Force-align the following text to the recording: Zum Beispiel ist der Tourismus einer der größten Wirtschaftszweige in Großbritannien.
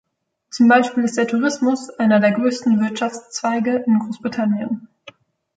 Zum 0.49 0.67
Beispiel 0.67 1.03
ist 1.03 1.15
der 1.17 1.27
Tourismus 1.27 1.91
einer 1.91 2.19
der 2.19 2.31
größten 2.31 2.79
Wirtschaftszweige 2.81 3.83
in 3.85 3.99
Großbritannien. 3.99 4.87